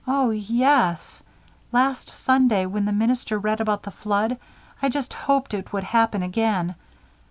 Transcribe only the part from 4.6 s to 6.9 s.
I just hoped it would happen again.